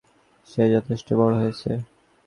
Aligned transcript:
সে 0.47 0.63
যথেষ্ট 0.73 1.07
বড় 1.13 1.33
হয়েছে। 1.41 1.71